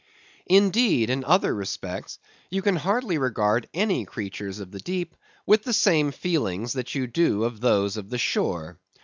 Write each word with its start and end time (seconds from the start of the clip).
Indeed, 0.47 1.11
in 1.11 1.23
other 1.23 1.53
respects, 1.53 2.17
you 2.49 2.63
can 2.63 2.75
hardly 2.75 3.19
regard 3.19 3.69
any 3.71 4.03
creatures 4.03 4.59
of 4.59 4.71
the 4.71 4.79
deep 4.79 5.15
with 5.45 5.61
the 5.63 5.73
same 5.73 6.11
feelings 6.11 6.73
that 6.73 6.95
you 6.95 7.05
do 7.05 7.47
those 7.51 7.97
of 7.97 8.09
the 8.09 8.17
shore. 8.17 8.79